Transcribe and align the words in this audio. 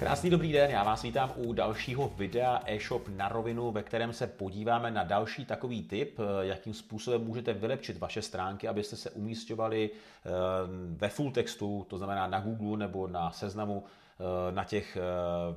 Krásný 0.00 0.30
dobrý 0.30 0.52
den, 0.52 0.70
já 0.70 0.84
vás 0.84 1.02
vítám 1.02 1.32
u 1.36 1.52
dalšího 1.52 2.12
videa 2.16 2.62
e-shop 2.66 3.08
na 3.08 3.28
rovinu, 3.28 3.70
ve 3.70 3.82
kterém 3.82 4.12
se 4.12 4.26
podíváme 4.26 4.90
na 4.90 5.04
další 5.04 5.44
takový 5.44 5.82
tip, 5.82 6.18
jakým 6.40 6.74
způsobem 6.74 7.24
můžete 7.24 7.52
vylepšit 7.52 7.98
vaše 7.98 8.22
stránky, 8.22 8.68
abyste 8.68 8.96
se 8.96 9.10
umístěvali 9.10 9.90
eh, 9.90 10.30
ve 10.96 11.08
full 11.08 11.32
textu, 11.32 11.86
to 11.88 11.98
znamená 11.98 12.26
na 12.26 12.40
Google 12.40 12.78
nebo 12.78 13.06
na 13.06 13.30
seznamu. 13.30 13.84
eh, 13.84 14.09
na 14.50 14.64
těch 14.64 14.96
eh, 14.96 15.00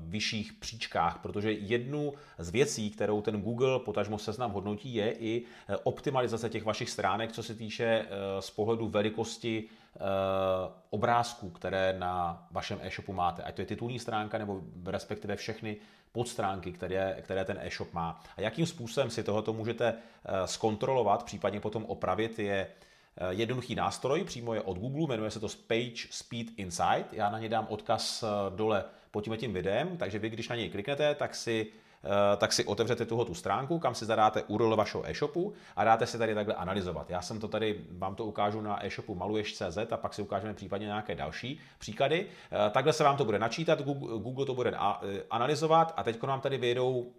vyšších 0.02 0.54
příčkách, 0.54 1.20
protože 1.22 1.52
jednu 1.52 2.14
z 2.38 2.50
věcí, 2.50 2.90
kterou 2.90 3.22
ten 3.22 3.42
Google 3.42 3.80
potažmo 3.80 4.18
seznam 4.18 4.52
hodnotí, 4.52 4.96
je 4.96 5.14
i 5.14 5.44
optimalizace 5.84 6.50
těch 6.50 6.64
vašich 6.64 6.90
stránek, 6.90 7.32
co 7.32 7.44
se 7.44 7.56
týče 7.56 8.06
z 8.40 8.50
pohledu 8.50 8.88
velikosti 8.88 9.70
Eh, 9.96 10.72
obrázků, 10.90 11.50
které 11.50 11.96
na 11.98 12.48
vašem 12.52 12.80
e-shopu 12.82 13.14
máte, 13.14 13.44
ať 13.44 13.56
to 13.56 13.62
je 13.62 13.66
titulní 13.66 14.00
stránka 14.00 14.38
nebo 14.38 14.62
respektive 14.86 15.36
všechny 15.36 15.78
podstránky, 16.12 16.72
které, 16.72 17.18
které 17.22 17.46
ten 17.46 17.60
e-shop 17.62 17.94
má. 17.94 18.22
A 18.38 18.42
jakým 18.42 18.66
způsobem 18.66 19.10
si 19.10 19.24
tohoto 19.24 19.54
můžete 19.54 19.94
eh, 19.94 20.48
zkontrolovat, 20.48 21.24
případně 21.24 21.60
potom 21.60 21.86
opravit, 21.86 22.40
je 22.40 22.68
eh, 22.68 22.93
jednoduchý 23.30 23.76
nástroj, 23.76 24.24
přímo 24.24 24.54
je 24.54 24.62
od 24.62 24.78
Google, 24.78 25.08
jmenuje 25.08 25.32
se 25.32 25.40
to 25.40 25.48
Page 25.68 26.08
Speed 26.10 26.48
Insight. 26.58 27.14
Já 27.14 27.30
na 27.30 27.40
ně 27.40 27.50
dám 27.50 27.68
odkaz 27.70 28.24
dole 28.56 28.84
pod 29.12 29.24
tím, 29.24 29.38
tím 29.38 29.54
videem, 29.54 29.98
takže 29.98 30.20
vy, 30.20 30.30
když 30.30 30.50
na 30.50 30.56
něj 30.56 30.70
kliknete, 30.70 31.16
tak 31.16 31.36
si 31.36 31.72
Eh, 32.06 32.38
tak 32.38 32.54
si 32.54 32.66
otevřete 32.66 33.06
tuhle 33.06 33.26
tu 33.26 33.34
stránku, 33.34 33.80
kam 33.80 33.96
si 33.96 34.06
zadáte 34.06 34.44
URL 34.44 34.76
vašeho 34.76 35.10
e-shopu 35.10 35.54
a 35.76 35.84
dáte 35.84 36.08
si 36.08 36.18
tady 36.18 36.36
takhle 36.36 36.56
analyzovat. 36.56 37.10
Já 37.10 37.22
jsem 37.22 37.40
to 37.40 37.48
tady, 37.48 37.82
vám 37.92 38.16
to 38.16 38.26
ukážu 38.26 38.62
na 38.62 38.86
e-shopu 38.86 39.16
maluješ.cz 39.16 39.78
a 39.92 39.98
pak 39.98 40.14
si 40.14 40.22
ukážeme 40.22 40.54
případně 40.54 40.88
nějaké 40.88 41.16
další 41.16 41.60
příklady. 41.78 42.26
Eh, 42.52 42.70
takhle 42.70 42.94
se 42.94 43.04
vám 43.04 43.18
to 43.18 43.26
bude 43.26 43.40
načítat, 43.40 43.82
Google 43.82 44.46
to 44.46 44.54
bude 44.54 44.74
eh, 44.76 45.24
analyzovat 45.30 45.94
a 45.98 46.04
teď 46.04 46.24
nám 46.24 46.42
tady 46.42 46.58
vyjedou 46.58 47.14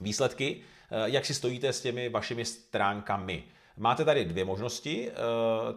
výsledky, 0.00 0.60
jak 1.04 1.24
si 1.24 1.34
stojíte 1.34 1.72
s 1.72 1.80
těmi 1.80 2.08
vašimi 2.08 2.44
stránkami. 2.44 3.44
Máte 3.76 4.04
tady 4.04 4.24
dvě 4.24 4.44
možnosti 4.44 5.10
eh, 5.10 5.14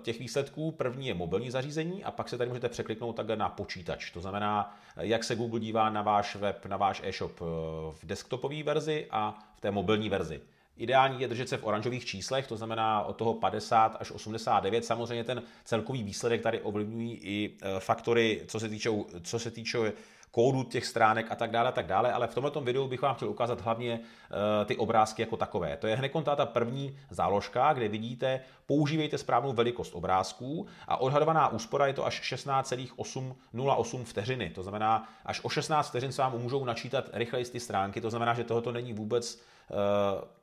těch 0.01 0.19
výsledků. 0.19 0.71
První 0.71 1.07
je 1.07 1.13
mobilní 1.13 1.51
zařízení 1.51 2.03
a 2.03 2.11
pak 2.11 2.29
se 2.29 2.37
tady 2.37 2.49
můžete 2.49 2.69
překliknout 2.69 3.15
takhle 3.15 3.35
na 3.35 3.49
počítač. 3.49 4.11
To 4.11 4.21
znamená, 4.21 4.77
jak 4.97 5.23
se 5.23 5.35
Google 5.35 5.59
dívá 5.59 5.89
na 5.89 6.01
váš 6.01 6.35
web, 6.35 6.65
na 6.65 6.77
váš 6.77 7.01
e-shop 7.05 7.41
eh, 7.41 7.45
v 7.91 8.05
desktopové 8.05 8.63
verzi 8.63 9.07
a 9.11 9.39
v 9.55 9.61
té 9.61 9.71
mobilní 9.71 10.09
verzi. 10.09 10.41
Ideální 10.77 11.21
je 11.21 11.27
držet 11.27 11.49
se 11.49 11.57
v 11.57 11.63
oranžových 11.63 12.05
číslech, 12.05 12.47
to 12.47 12.57
znamená 12.57 13.01
od 13.01 13.15
toho 13.15 13.33
50 13.33 13.97
až 13.99 14.11
89. 14.11 14.85
Samozřejmě 14.85 15.23
ten 15.23 15.43
celkový 15.65 16.03
výsledek 16.03 16.41
tady 16.41 16.61
ovlivňují 16.61 17.19
i 17.21 17.57
eh, 17.61 17.79
faktory, 17.79 18.41
co 18.47 18.59
se 18.59 18.69
týče, 18.69 18.89
co 19.23 19.39
se 19.39 19.51
týče 19.51 19.93
kódu 20.31 20.63
těch 20.63 20.85
stránek 20.85 21.31
a 21.31 21.35
tak 21.35 21.51
dále, 21.51 21.69
a 21.69 21.71
tak 21.71 21.87
dále, 21.87 22.13
ale 22.13 22.27
v 22.27 22.33
tomto 22.33 22.61
videu 22.61 22.87
bych 22.87 23.01
vám 23.01 23.15
chtěl 23.15 23.29
ukázat 23.29 23.61
hlavně 23.61 23.99
uh, 23.99 24.65
ty 24.65 24.77
obrázky 24.77 25.21
jako 25.21 25.37
takové. 25.37 25.77
To 25.77 25.87
je 25.87 25.95
hned 25.95 26.11
ta 26.23 26.45
první 26.45 26.97
záložka, 27.09 27.73
kde 27.73 27.87
vidíte, 27.87 28.41
používejte 28.65 29.17
správnou 29.17 29.53
velikost 29.53 29.95
obrázků 29.95 30.67
a 30.87 30.97
odhadovaná 30.97 31.47
úspora 31.47 31.87
je 31.87 31.93
to 31.93 32.05
až 32.05 32.21
16,808 32.21 34.05
vteřiny. 34.05 34.49
To 34.49 34.63
znamená, 34.63 35.09
až 35.25 35.39
o 35.43 35.49
16 35.49 35.89
vteřin 35.89 36.11
se 36.11 36.21
vám 36.21 36.41
můžou 36.41 36.65
načítat 36.65 37.09
rychleji 37.13 37.45
ty 37.45 37.59
stránky, 37.59 38.01
to 38.01 38.09
znamená, 38.09 38.33
že 38.33 38.43
tohoto 38.43 38.71
není 38.71 38.93
vůbec 38.93 39.41
uh, 39.69 39.77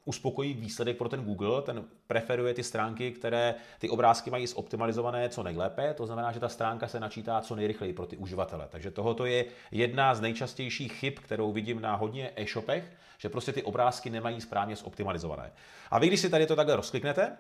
uspokojivý 0.04 0.60
výsledek 0.60 0.96
pro 0.96 1.08
ten 1.08 1.24
Google, 1.24 1.62
ten 1.62 1.84
preferuje 2.06 2.54
ty 2.54 2.62
stránky, 2.62 3.12
které 3.12 3.54
ty 3.78 3.90
obrázky 3.90 4.30
mají 4.30 4.46
zoptimalizované 4.46 5.28
co 5.28 5.42
nejlépe, 5.42 5.94
to 5.94 6.06
znamená, 6.06 6.32
že 6.32 6.40
ta 6.40 6.48
stránka 6.48 6.88
se 6.88 7.00
načítá 7.00 7.40
co 7.40 7.56
nejrychleji 7.56 7.92
pro 7.92 8.06
ty 8.06 8.16
uživatele. 8.16 8.68
Takže 8.70 8.90
tohoto 8.90 9.26
je 9.26 9.44
jedna 9.70 10.14
z 10.14 10.20
nejčastějších 10.20 10.92
chyb, 10.92 11.14
kterou 11.22 11.52
vidím 11.52 11.80
na 11.80 11.96
hodně 11.96 12.32
e-shopech, 12.36 12.92
že 13.18 13.28
prostě 13.28 13.52
ty 13.52 13.62
obrázky 13.62 14.10
nemají 14.10 14.40
správně 14.40 14.76
zoptimalizované. 14.76 15.52
A 15.91 15.98
vy, 15.98 16.06
když 16.06 16.20
si 16.20 16.30
tady 16.30 16.46
to 16.46 16.56
takhle 16.56 16.76
rozkliknete, 16.76 17.36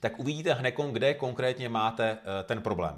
tak 0.00 0.18
uvidíte 0.18 0.54
hned, 0.54 0.74
kde 0.92 1.14
konkrétně 1.14 1.68
máte 1.68 2.10
eh, 2.10 2.44
ten 2.44 2.62
problém. 2.62 2.94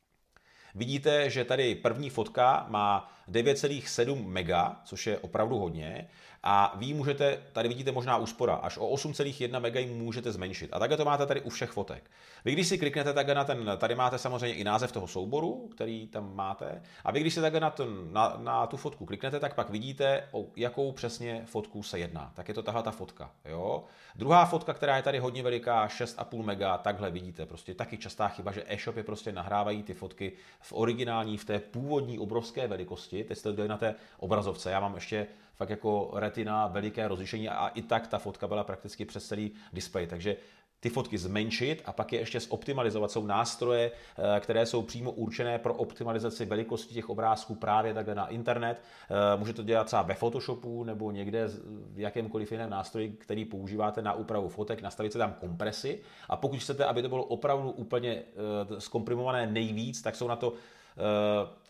Vidíte, 0.75 1.31
že 1.31 1.45
tady 1.45 1.75
první 1.75 2.11
fotka 2.11 2.67
má 2.69 3.13
9,7 3.31 4.27
mega, 4.27 4.81
což 4.85 5.07
je 5.07 5.19
opravdu 5.19 5.59
hodně, 5.59 6.09
a 6.47 6.75
vy 6.77 6.95
můžete, 6.95 7.43
tady 7.53 7.69
vidíte 7.69 7.93
možná 7.93 8.17
úspora, 8.17 8.55
až 8.55 8.79
o 8.79 8.87
8,1 8.87 9.61
mega 9.61 9.81
jim 9.81 9.99
můžete 9.99 10.33
zmenšit. 10.33 10.71
A 10.73 10.79
takhle 10.79 10.97
to 10.97 11.05
máte 11.05 11.27
tady 11.27 11.41
u 11.41 11.51
všech 11.51 11.71
fotek. 11.71 12.11
Vy 12.45 12.53
když 12.53 12.69
si 12.69 12.79
kliknete 12.79 13.13
takhle 13.13 13.35
na 13.35 13.45
ten, 13.45 13.71
tady 13.79 13.95
máte 13.95 14.19
samozřejmě 14.19 14.57
i 14.57 14.65
název 14.65 14.93
toho 14.93 15.07
souboru, 15.07 15.69
který 15.69 16.07
tam 16.07 16.37
máte, 16.37 16.83
a 17.05 17.13
vy 17.13 17.21
když 17.21 17.35
si 17.35 17.41
takhle 17.41 17.61
na, 17.61 17.71
ten, 17.71 18.13
na, 18.13 18.37
na 18.39 18.67
tu 18.67 18.77
fotku 18.77 19.07
kliknete, 19.07 19.41
tak 19.41 19.55
pak 19.55 19.71
vidíte, 19.71 20.29
o 20.33 20.47
jakou 20.57 20.93
přesně 20.93 21.43
fotku 21.47 21.83
se 21.83 21.99
jedná. 21.99 22.33
Tak 22.35 22.49
je 22.49 22.55
to 22.55 22.63
tahle 22.63 22.83
ta 22.83 22.91
fotka. 22.91 23.31
Jo? 23.45 23.85
Druhá 24.15 24.47
fotka, 24.47 24.75
která 24.75 24.97
je 24.97 25.03
tady 25.03 25.19
hodně 25.19 25.43
veliká, 25.43 25.87
6,5 25.87 26.43
mega, 26.43 26.79
takhle 26.79 27.11
vidíte. 27.11 27.47
Prostě 27.47 27.75
taky 27.75 27.99
častá 27.99 28.29
chyba, 28.29 28.53
že 28.53 28.65
e-shopy 28.67 29.03
prostě 29.03 29.33
nahrávají 29.33 29.83
ty 29.83 29.95
fotky 29.95 30.33
v 30.61 30.73
originální, 30.73 31.39
v 31.39 31.45
té 31.45 31.59
původní 31.59 32.19
obrovské 32.19 32.67
velikosti. 32.67 33.14
Teď 33.23 33.39
jste 33.39 33.69
na 33.69 33.77
té 33.77 33.95
obrazovce. 34.19 34.71
Já 34.71 34.81
mám 34.81 34.95
ještě 34.95 35.27
fakt 35.57 35.71
jako 35.71 36.11
retina, 36.15 36.67
veliké 36.67 37.09
rozlišení 37.09 37.49
a 37.49 37.69
i 37.69 37.83
tak 37.83 38.07
ta 38.07 38.19
fotka 38.19 38.49
byla 38.49 38.65
prakticky 38.65 39.05
přes 39.05 39.27
celý 39.27 39.53
displej. 39.73 40.07
Takže 40.07 40.37
ty 40.85 40.91
fotky 40.91 41.19
zmenšit 41.19 41.83
a 41.85 41.93
pak 41.93 42.13
je 42.13 42.19
ještě 42.19 42.41
zoptimalizovat. 42.41 43.11
Jsou 43.11 43.27
nástroje, 43.27 43.91
eh, 43.91 44.41
které 44.41 44.67
jsou 44.67 44.83
přímo 44.83 45.11
určené 45.11 45.59
pro 45.59 45.75
optimalizaci 45.75 46.45
velikosti 46.45 46.95
těch 46.95 47.11
obrázků 47.11 47.55
právě 47.55 47.95
takhle 47.95 48.15
na 48.15 48.27
internet. 48.27 48.83
Eh, 49.11 49.37
můžete 49.37 49.57
to 49.57 49.63
dělat 49.63 49.85
třeba 49.85 50.03
ve 50.03 50.15
Photoshopu 50.15 50.85
nebo 50.85 51.11
někde 51.11 51.49
v 51.95 51.99
jakémkoliv 51.99 52.53
jiném 52.53 52.71
nástroji, 52.71 53.09
který 53.09 53.45
používáte 53.45 54.03
na 54.03 54.13
úpravu 54.13 54.49
fotek, 54.49 54.83
nastavit 54.83 55.13
se 55.13 55.19
tam 55.19 55.33
kompresy 55.33 56.01
a 56.29 56.37
pokud 56.37 56.61
chcete, 56.61 56.85
aby 56.85 57.03
to 57.03 57.09
bylo 57.09 57.25
opravdu 57.25 57.71
úplně 57.71 58.13
eh, 58.13 58.81
zkomprimované 58.81 59.47
nejvíc, 59.47 60.03
tak 60.03 60.17
jsou 60.17 60.29
na 60.29 60.37
to 60.37 60.53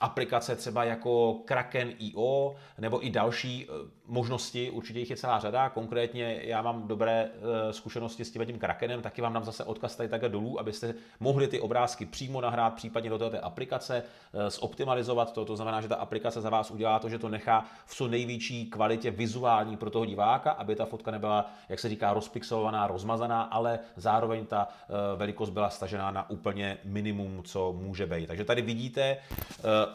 aplikace 0.04 0.56
třeba 0.56 0.84
jako 0.84 1.34
Kraken.io 1.44 2.54
nebo 2.78 3.06
i 3.06 3.10
další 3.10 3.66
eh, 3.68 3.72
možnosti, 4.06 4.70
určitě 4.70 4.98
jich 4.98 5.10
je 5.10 5.16
celá 5.16 5.38
řada, 5.38 5.68
konkrétně 5.68 6.40
já 6.42 6.62
mám 6.62 6.88
dobré 6.88 7.30
eh, 7.30 7.72
zkušenosti 7.72 8.24
s 8.24 8.30
tím, 8.30 8.58
Krakenem, 8.58 9.02
taky 9.02 9.22
vám 9.22 9.32
dám 9.32 9.44
zase 9.44 9.64
odkaz 9.64 9.96
tady 9.96 10.08
takhle 10.08 10.28
dolů, 10.28 10.60
abyste 10.60 10.94
mohli 11.20 11.48
ty 11.48 11.60
obrázky 11.60 12.06
přímo 12.06 12.40
nahrát, 12.40 12.74
případně 12.74 13.10
do 13.10 13.18
té 13.30 13.40
aplikace, 13.40 14.02
zoptimalizovat 14.48 15.32
to, 15.32 15.44
to 15.44 15.56
znamená, 15.56 15.80
že 15.80 15.88
ta 15.88 15.96
aplikace 15.96 16.40
za 16.40 16.50
vás 16.50 16.70
udělá 16.70 16.98
to, 16.98 17.08
že 17.08 17.18
to 17.18 17.28
nechá 17.28 17.64
v 17.86 17.94
co 17.94 18.08
největší 18.08 18.66
kvalitě 18.66 19.10
vizuální 19.10 19.76
pro 19.76 19.90
toho 19.90 20.04
diváka, 20.04 20.50
aby 20.50 20.76
ta 20.76 20.84
fotka 20.84 21.10
nebyla, 21.10 21.50
jak 21.68 21.80
se 21.80 21.88
říká, 21.88 22.12
rozpixelovaná, 22.12 22.86
rozmazaná, 22.86 23.42
ale 23.42 23.78
zároveň 23.96 24.46
ta 24.46 24.68
velikost 25.16 25.50
byla 25.50 25.70
stažená 25.70 26.10
na 26.10 26.30
úplně 26.30 26.78
minimum, 26.84 27.42
co 27.44 27.72
může 27.72 28.06
být. 28.06 28.26
Takže 28.26 28.44
tady 28.44 28.62
vidíte, 28.62 29.13
Eh, 29.13 29.13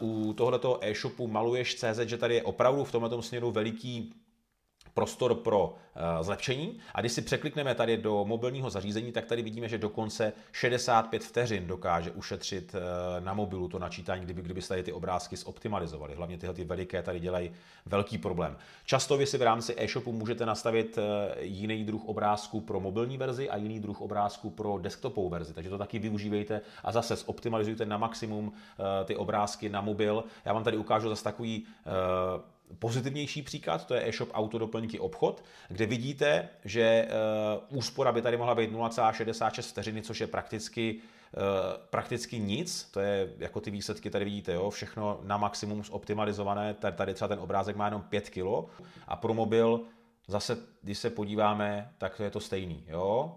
u 0.00 0.32
tohoto 0.36 0.78
e-shopu 0.82 1.26
maluješ.cz, 1.28 1.98
že 2.06 2.16
tady 2.18 2.34
je 2.34 2.42
opravdu 2.42 2.84
v 2.84 2.92
tomto 2.92 3.22
směru 3.22 3.50
veliký 3.50 4.14
prostor 4.94 5.34
pro 5.34 5.64
uh, 5.64 6.22
zlepšení. 6.22 6.78
A 6.94 7.00
když 7.00 7.12
si 7.12 7.22
překlikneme 7.22 7.74
tady 7.74 7.96
do 7.96 8.24
mobilního 8.24 8.70
zařízení, 8.70 9.12
tak 9.12 9.24
tady 9.24 9.42
vidíme, 9.42 9.68
že 9.68 9.78
dokonce 9.78 10.32
65 10.52 11.24
vteřin 11.24 11.66
dokáže 11.66 12.10
ušetřit 12.10 12.74
uh, 12.74 13.24
na 13.24 13.34
mobilu 13.34 13.68
to 13.68 13.78
načítání, 13.78 14.24
kdyby, 14.24 14.42
kdyby 14.42 14.62
tady 14.62 14.82
ty 14.82 14.92
obrázky 14.92 15.36
zoptimalizovali. 15.36 16.14
Hlavně 16.14 16.38
tyhle 16.38 16.54
ty 16.54 16.64
veliké 16.64 17.02
tady 17.02 17.20
dělají 17.20 17.50
velký 17.86 18.18
problém. 18.18 18.56
Často 18.84 19.16
vy 19.16 19.26
si 19.26 19.38
v 19.38 19.42
rámci 19.42 19.74
e-shopu 19.76 20.12
můžete 20.12 20.46
nastavit 20.46 20.98
uh, 20.98 21.04
jiný 21.40 21.84
druh 21.84 22.04
obrázku 22.04 22.60
pro 22.60 22.80
mobilní 22.80 23.18
verzi 23.18 23.50
a 23.50 23.56
jiný 23.56 23.80
druh 23.80 24.00
obrázku 24.00 24.50
pro 24.50 24.78
desktopovou 24.78 25.28
verzi. 25.28 25.54
Takže 25.54 25.70
to 25.70 25.78
taky 25.78 25.98
využívejte 25.98 26.60
a 26.84 26.92
zase 26.92 27.16
zoptimalizujte 27.16 27.86
na 27.86 27.98
maximum 27.98 28.52
ty 29.04 29.16
obrázky 29.16 29.68
na 29.68 29.80
mobil. 29.80 30.24
Já 30.44 30.52
vám 30.52 30.64
tady 30.64 30.76
ukážu 30.76 31.08
zase 31.08 31.24
takový 31.24 31.66
pozitivnější 32.78 33.42
příklad, 33.42 33.86
to 33.86 33.94
je 33.94 34.08
e-shop 34.08 34.28
autodoplňky 34.32 34.98
obchod, 34.98 35.44
kde 35.68 35.86
vidíte, 35.86 36.48
že 36.64 37.08
uh, 37.70 37.78
úspora 37.78 38.12
by 38.12 38.22
tady 38.22 38.36
mohla 38.36 38.54
být 38.54 38.72
0,66 38.72 39.62
vteřiny, 39.62 40.02
což 40.02 40.20
je 40.20 40.26
prakticky 40.26 40.94
uh, 40.94 41.42
prakticky 41.90 42.38
nic, 42.38 42.84
to 42.90 43.00
je 43.00 43.32
jako 43.38 43.60
ty 43.60 43.70
výsledky 43.70 44.10
tady 44.10 44.24
vidíte, 44.24 44.52
jo, 44.52 44.70
všechno 44.70 45.20
na 45.22 45.36
maximum 45.36 45.84
zoptimalizované, 45.84 46.74
tady, 46.74 46.96
tady 46.96 47.14
třeba 47.14 47.28
ten 47.28 47.38
obrázek 47.38 47.76
má 47.76 47.84
jenom 47.84 48.02
5 48.02 48.30
kg 48.30 48.70
a 49.08 49.16
pro 49.16 49.34
mobil 49.34 49.80
zase, 50.26 50.58
když 50.82 50.98
se 50.98 51.10
podíváme, 51.10 51.92
tak 51.98 52.16
to 52.16 52.22
je 52.22 52.30
to 52.30 52.40
stejný, 52.40 52.84
jo, 52.88 53.36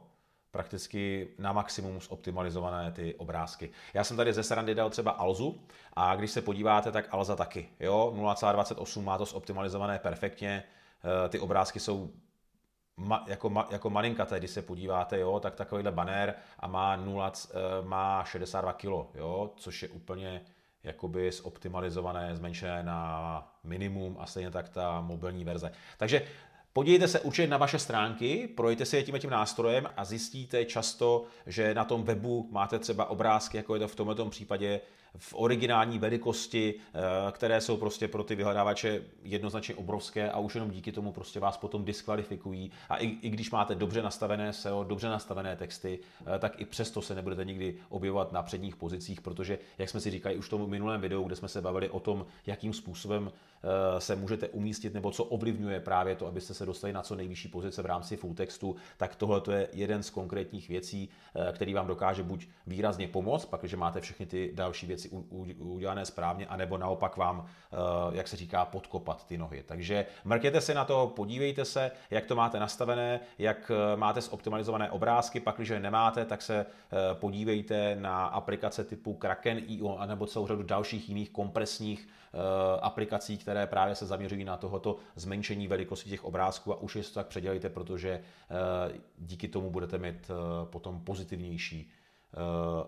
prakticky 0.53 1.27
na 1.37 1.53
maximum 1.53 2.01
zoptimalizované 2.01 2.91
ty 2.91 3.15
obrázky. 3.15 3.69
Já 3.93 4.03
jsem 4.03 4.17
tady 4.17 4.33
ze 4.33 4.43
srandy 4.43 4.75
dal 4.75 4.89
třeba 4.89 5.11
Alzu 5.11 5.59
a 5.93 6.15
když 6.15 6.31
se 6.31 6.41
podíváte, 6.41 6.91
tak 6.91 7.05
Alza 7.11 7.35
taky. 7.35 7.69
Jo, 7.79 8.13
0,28 8.15 9.03
má 9.03 9.17
to 9.17 9.25
zoptimalizované 9.25 9.99
perfektně, 9.99 10.63
eh, 11.25 11.29
ty 11.29 11.39
obrázky 11.39 11.79
jsou 11.79 12.11
ma, 12.97 13.25
jako, 13.27 13.49
ma, 13.49 13.67
jako 13.71 13.89
malinkaté, 13.89 14.39
když 14.39 14.51
se 14.51 14.61
podíváte, 14.61 15.19
jo, 15.19 15.39
tak 15.39 15.55
takovýhle 15.55 15.91
banner 15.91 16.35
a 16.59 16.67
má, 16.67 16.95
0, 16.95 17.31
eh, 17.49 17.85
má 17.85 18.23
62 18.23 18.73
kg, 18.73 19.15
jo, 19.15 19.51
což 19.55 19.83
je 19.83 19.89
úplně 19.89 20.41
jakoby 20.83 21.31
zoptimalizované, 21.31 22.35
zmenšené 22.35 22.83
na 22.83 23.53
minimum 23.63 24.17
a 24.19 24.25
stejně 24.25 24.51
tak 24.51 24.69
ta 24.69 25.01
mobilní 25.01 25.43
verze. 25.43 25.71
Takže 25.97 26.21
Podívejte 26.75 27.07
se 27.07 27.19
určitě 27.19 27.47
na 27.47 27.57
vaše 27.57 27.79
stránky, 27.79 28.49
projďte 28.55 28.85
si 28.85 28.95
je 28.95 29.03
tím 29.03 29.19
tím 29.19 29.29
nástrojem 29.29 29.89
a 29.97 30.05
zjistíte 30.05 30.65
často, 30.65 31.25
že 31.45 31.73
na 31.73 31.85
tom 31.85 32.03
webu 32.03 32.47
máte 32.51 32.79
třeba 32.79 33.05
obrázky, 33.05 33.57
jako 33.57 33.73
je 33.73 33.79
to 33.79 33.87
v 33.87 33.95
tomto 33.95 34.29
případě, 34.29 34.81
v 35.17 35.33
originální 35.37 35.99
velikosti, 35.99 36.73
eh, 36.77 37.31
které 37.31 37.61
jsou 37.61 37.77
prostě 37.77 38.07
pro 38.07 38.23
ty 38.23 38.35
vyhledávače 38.35 39.01
jednoznačně 39.23 39.75
obrovské 39.75 40.31
a 40.31 40.39
už 40.39 40.55
jenom 40.55 40.71
díky 40.71 40.91
tomu 40.91 41.11
prostě 41.11 41.39
vás 41.39 41.57
potom 41.57 41.85
diskvalifikují. 41.85 42.71
A 42.89 42.97
i, 42.97 43.07
i 43.07 43.29
když 43.29 43.51
máte 43.51 43.75
dobře 43.75 44.01
nastavené 44.01 44.53
SEO, 44.53 44.83
dobře 44.83 45.09
nastavené 45.09 45.55
texty, 45.55 45.99
eh, 46.35 46.39
tak 46.39 46.61
i 46.61 46.65
přesto 46.65 47.01
se 47.01 47.15
nebudete 47.15 47.45
nikdy 47.45 47.75
objevovat 47.89 48.31
na 48.31 48.43
předních 48.43 48.75
pozicích, 48.75 49.21
protože, 49.21 49.59
jak 49.77 49.89
jsme 49.89 49.99
si 49.99 50.11
říkali 50.11 50.35
už 50.35 50.45
v 50.45 50.49
tom 50.49 50.69
minulém 50.69 51.01
videu, 51.01 51.23
kde 51.23 51.35
jsme 51.35 51.47
se 51.47 51.61
bavili 51.61 51.89
o 51.89 51.99
tom, 51.99 52.25
jakým 52.45 52.73
způsobem 52.73 53.31
eh, 53.31 54.01
se 54.01 54.15
můžete 54.15 54.47
umístit 54.47 54.93
nebo 54.93 55.11
co 55.11 55.23
ovlivňuje 55.23 55.79
právě 55.79 56.15
to, 56.15 56.27
abyste 56.27 56.53
se 56.53 56.65
dostali 56.65 56.93
na 56.93 57.01
co 57.01 57.15
nejvyšší 57.15 57.47
pozice 57.47 57.81
v 57.81 57.85
rámci 57.85 58.17
full 58.17 58.33
textu, 58.33 58.75
tak 58.97 59.15
tohle 59.15 59.41
je 59.51 59.67
jeden 59.73 60.03
z 60.03 60.09
konkrétních 60.09 60.69
věcí, 60.69 61.09
který 61.51 61.73
vám 61.73 61.87
dokáže 61.87 62.23
buď 62.23 62.47
výrazně 62.67 63.07
pomoct, 63.07 63.45
pak, 63.45 63.61
když 63.61 63.73
máte 63.73 64.01
všechny 64.01 64.25
ty 64.25 64.51
další 64.53 64.85
věci 64.85 65.02
věci 65.03 65.25
udělané 65.57 66.05
správně, 66.05 66.47
anebo 66.47 66.77
naopak 66.77 67.17
vám, 67.17 67.45
eh, 67.45 67.75
jak 68.11 68.27
se 68.27 68.37
říká, 68.37 68.65
podkopat 68.65 69.27
ty 69.27 69.37
nohy. 69.37 69.63
Takže 69.63 70.05
mrkněte 70.23 70.61
si 70.61 70.73
na 70.73 70.85
to, 70.85 71.13
podívejte 71.15 71.65
se, 71.65 71.91
jak 72.11 72.25
to 72.25 72.35
máte 72.35 72.59
nastavené, 72.59 73.19
jak 73.37 73.71
eh, 73.71 73.97
máte 73.97 74.21
zoptimalizované 74.21 74.91
obrázky, 74.91 75.39
pak 75.39 75.55
když 75.55 75.69
je 75.69 75.79
nemáte, 75.79 76.25
tak 76.25 76.41
se 76.41 76.65
eh, 76.65 76.95
podívejte 77.13 77.95
na 77.95 78.25
aplikace 78.25 78.83
typu 78.83 79.13
Kraken 79.13 79.61
IO, 79.67 79.97
anebo 79.97 80.27
celou 80.27 80.47
řadu 80.47 80.63
dalších 80.63 81.09
jiných 81.09 81.29
kompresních 81.29 82.07
aplikací, 82.81 83.37
které 83.37 83.67
právě 83.67 83.95
se 83.95 84.05
zaměřují 84.05 84.43
na 84.43 84.57
tohoto 84.57 84.97
zmenšení 85.15 85.67
velikosti 85.67 86.09
těch 86.09 86.23
obrázků 86.23 86.73
a 86.73 86.81
už 86.81 86.95
je 86.95 87.03
to 87.03 87.13
tak 87.13 87.27
předělejte, 87.27 87.69
protože 87.69 88.21
díky 89.17 89.47
tomu 89.47 89.69
budete 89.69 89.97
mít 89.97 90.31
potom 90.69 91.01
pozitivnější 91.01 91.91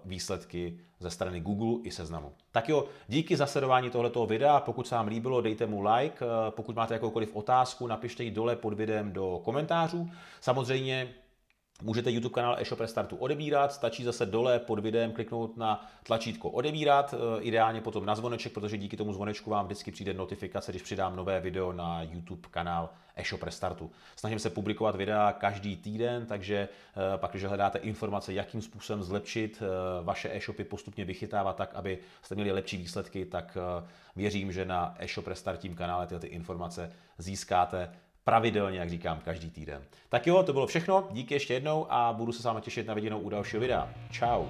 výsledky 0.06 0.80
ze 1.00 1.10
strany 1.10 1.40
Google 1.40 1.82
i 1.84 1.92
seznamu. 1.92 2.32
Tak 2.52 2.70
jo, 2.70 2.86
díky 3.08 3.38
za 3.38 3.46
sledování 3.46 3.90
tohoto 3.90 4.26
videa. 4.26 4.60
Pokud 4.60 4.88
se 4.88 4.96
vám 4.96 5.08
líbilo, 5.08 5.42
dejte 5.42 5.66
mu 5.66 5.82
like. 5.82 6.26
Eh, 6.26 6.52
pokud 6.52 6.76
máte 6.76 6.94
jakoukoliv 6.94 7.36
otázku, 7.36 7.88
napište 7.88 8.24
ji 8.24 8.32
dole 8.32 8.56
pod 8.56 8.74
videem 8.74 9.14
do 9.14 9.42
komentářů. 9.44 10.10
Samozřejmě 10.42 11.14
Můžete 11.82 12.12
YouTube 12.12 12.34
kanál 12.34 12.56
eShop 12.60 12.80
Restartu 12.80 13.16
odebírat, 13.16 13.74
stačí 13.74 14.04
zase 14.04 14.26
dole 14.26 14.60
pod 14.60 14.80
videem 14.80 15.12
kliknout 15.12 15.58
na 15.58 15.88
tlačítko 16.04 16.50
odebírat, 16.50 17.14
eh, 17.14 17.42
ideálně 17.42 17.82
potom 17.82 18.06
na 18.06 18.16
zvoneček, 18.16 18.54
protože 18.54 18.78
díky 18.78 18.98
tomu 18.98 19.14
zvonečku 19.14 19.50
vám 19.50 19.66
vždycky 19.66 19.92
přijde 19.92 20.14
notifikace, 20.14 20.72
když 20.72 20.82
přidám 20.82 21.16
nové 21.16 21.40
video 21.40 21.74
na 21.74 22.04
YouTube 22.04 22.48
kanál 22.52 22.90
eShop 23.16 23.44
Restartu. 23.44 23.92
Snažím 24.16 24.40
se 24.40 24.50
publikovat 24.50 24.96
videa 24.96 25.32
každý 25.32 25.78
týden, 25.78 26.26
takže 26.26 26.56
eh, 26.58 27.18
pak, 27.18 27.32
když 27.32 27.44
hledáte 27.44 27.80
informace, 27.80 28.34
jakým 28.34 28.62
způsobem 28.62 29.04
zlepšit 29.04 29.62
eh, 29.62 30.04
vaše 30.04 30.36
e-shopy, 30.36 30.64
postupně 30.64 31.06
vychytávat 31.06 31.56
tak, 31.56 31.76
aby 31.76 31.98
jste 32.22 32.36
měli 32.36 32.52
lepší 32.52 32.78
výsledky, 32.78 33.26
tak 33.26 33.58
věřím, 34.16 34.52
že 34.52 34.66
na 34.66 34.96
eShop 35.00 35.28
Restartím 35.28 35.76
kanále 35.76 36.08
tyhle 36.08 36.20
ty 36.20 36.28
informace 36.28 36.92
získáte 37.18 37.90
pravidelně, 38.26 38.80
jak 38.80 38.90
říkám, 38.90 39.20
každý 39.26 39.50
týden. 39.50 39.82
Tak 40.10 40.28
jo, 40.28 40.44
to 40.44 40.54
bylo 40.54 40.68
všechno, 40.68 41.08
díky 41.12 41.34
ještě 41.34 41.54
jednou 41.54 41.88
a 41.90 42.14
budu 42.14 42.32
se 42.32 42.42
s 42.42 42.46
vámi 42.46 42.62
těšit 42.62 42.88
na 42.88 42.94
viděnou 42.94 43.20
u 43.20 43.30
dalšího 43.30 43.62
videa. 43.62 43.90
Ciao. 44.12 44.50